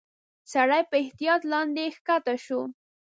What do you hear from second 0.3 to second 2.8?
سړی په احتياط لاندي کښته شو.